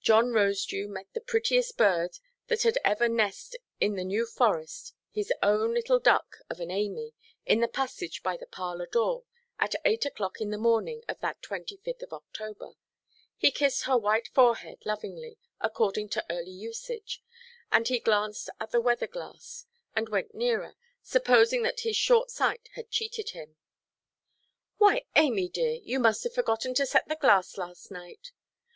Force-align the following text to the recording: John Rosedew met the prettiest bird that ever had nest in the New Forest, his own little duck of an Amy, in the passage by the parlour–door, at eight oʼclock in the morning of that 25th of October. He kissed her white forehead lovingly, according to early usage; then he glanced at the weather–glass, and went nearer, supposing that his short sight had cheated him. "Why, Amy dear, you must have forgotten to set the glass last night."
John 0.00 0.32
Rosedew 0.32 0.88
met 0.88 1.06
the 1.12 1.20
prettiest 1.20 1.76
bird 1.76 2.18
that 2.48 2.66
ever 2.84 3.04
had 3.04 3.12
nest 3.12 3.56
in 3.80 3.94
the 3.94 4.02
New 4.02 4.26
Forest, 4.26 4.92
his 5.12 5.32
own 5.40 5.72
little 5.72 6.00
duck 6.00 6.38
of 6.50 6.58
an 6.58 6.72
Amy, 6.72 7.14
in 7.46 7.60
the 7.60 7.68
passage 7.68 8.24
by 8.24 8.36
the 8.36 8.48
parlour–door, 8.48 9.22
at 9.60 9.76
eight 9.84 10.00
oʼclock 10.02 10.38
in 10.40 10.50
the 10.50 10.58
morning 10.58 11.04
of 11.08 11.20
that 11.20 11.42
25th 11.42 12.02
of 12.02 12.12
October. 12.12 12.72
He 13.36 13.52
kissed 13.52 13.84
her 13.84 13.96
white 13.96 14.26
forehead 14.26 14.84
lovingly, 14.84 15.38
according 15.60 16.08
to 16.08 16.26
early 16.28 16.50
usage; 16.50 17.22
then 17.70 17.84
he 17.84 18.00
glanced 18.00 18.50
at 18.58 18.72
the 18.72 18.80
weather–glass, 18.80 19.66
and 19.94 20.08
went 20.08 20.34
nearer, 20.34 20.74
supposing 21.04 21.62
that 21.62 21.82
his 21.82 21.94
short 21.94 22.32
sight 22.32 22.68
had 22.74 22.90
cheated 22.90 23.30
him. 23.30 23.54
"Why, 24.78 25.04
Amy 25.14 25.48
dear, 25.48 25.74
you 25.84 26.00
must 26.00 26.24
have 26.24 26.34
forgotten 26.34 26.74
to 26.74 26.84
set 26.84 27.06
the 27.06 27.14
glass 27.14 27.56
last 27.56 27.92
night." 27.92 28.32